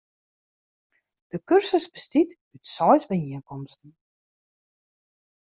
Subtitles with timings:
[1.31, 3.91] De kursus bestiet út seis byienkomsten.